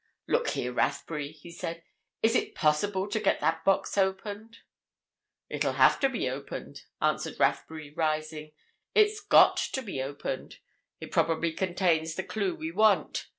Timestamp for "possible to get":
2.55-3.39